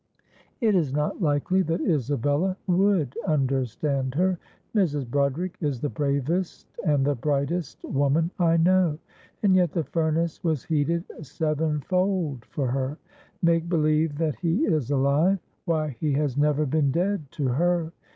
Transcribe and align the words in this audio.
"It 0.61 0.73
is 0.73 0.91
not 0.91 1.21
likely 1.21 1.61
that 1.61 1.79
Isabella 1.79 2.57
would 2.65 3.15
understand 3.27 4.15
her; 4.15 4.39
Mrs. 4.73 5.07
Broderick 5.07 5.55
is 5.61 5.79
the 5.79 5.89
bravest 5.91 6.65
and 6.83 7.05
the 7.05 7.13
brightest 7.13 7.83
woman 7.83 8.31
I 8.39 8.57
know, 8.57 8.97
and 9.43 9.55
yet 9.55 9.73
the 9.73 9.83
furnace 9.83 10.43
was 10.43 10.63
heated 10.63 11.03
sevenfold 11.21 12.45
for 12.45 12.71
her. 12.71 12.97
Make 13.43 13.69
believe 13.69 14.17
that 14.17 14.37
he 14.37 14.65
is 14.65 14.89
alive! 14.89 15.37
Why, 15.65 15.89
he 15.99 16.13
has 16.13 16.35
never 16.35 16.65
been 16.65 16.89
dead 16.89 17.31
to 17.33 17.49
her! 17.49 17.91